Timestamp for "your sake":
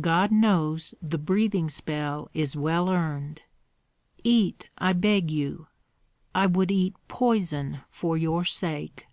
8.16-9.06